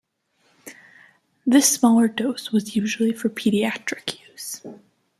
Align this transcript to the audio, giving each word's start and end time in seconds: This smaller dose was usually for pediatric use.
This 1.45 1.69
smaller 1.71 2.07
dose 2.07 2.51
was 2.51 2.75
usually 2.75 3.13
for 3.13 3.29
pediatric 3.29 4.19
use. 4.31 4.63